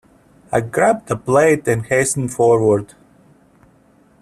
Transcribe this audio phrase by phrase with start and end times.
[0.51, 2.95] I grabbed a plate and hastened forward.